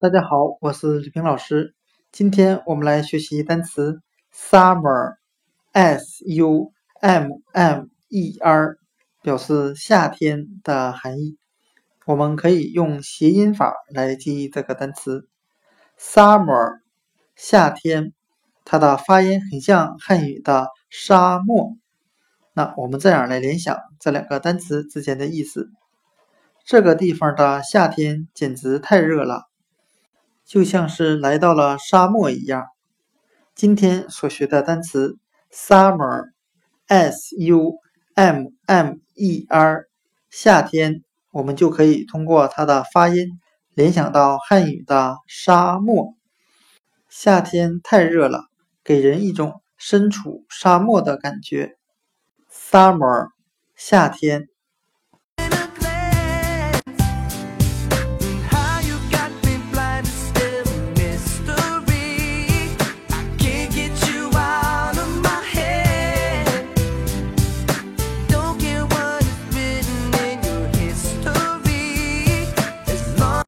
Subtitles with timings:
[0.00, 1.74] 大家好，我是李平老师。
[2.12, 4.00] 今天我们来学习单词
[4.32, 8.76] summer，s u m m e r，
[9.22, 11.36] 表示夏天的含义。
[12.06, 15.28] 我们可以用谐音法来记忆这个单词
[15.98, 16.78] summer，
[17.34, 18.12] 夏天，
[18.64, 21.72] 它的发音很像汉语的沙漠。
[22.52, 25.72] 那我们这样来联想这两个单词之间的意思：
[26.64, 29.47] 这个地方的夏天简直太热了。
[30.48, 32.68] 就像是来到了沙漠一样。
[33.54, 35.18] 今天所学的单词
[35.52, 37.74] summer，s u
[38.14, 39.84] m m e r，
[40.30, 43.38] 夏天，我们就可以通过它的发音
[43.74, 46.14] 联想到汉语的沙漠。
[47.10, 48.46] 夏天太热了，
[48.82, 51.76] 给人一种身处沙漠的感觉。
[52.50, 53.28] summer，
[53.76, 54.48] 夏天。